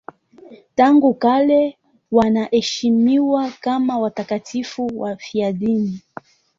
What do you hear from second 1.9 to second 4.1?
wanaheshimiwa kama